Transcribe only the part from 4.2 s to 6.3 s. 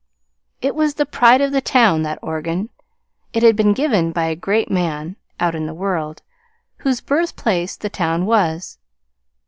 a great man (out in the world)